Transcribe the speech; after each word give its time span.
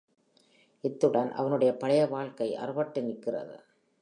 இத்துடன் 0.81 1.31
அவனுடைய 1.31 1.77
பழைய 1.77 2.07
வாழ்க்கை 2.07 2.55
அறுபட்டு 2.55 3.03
நிற்கிறது. 3.03 3.57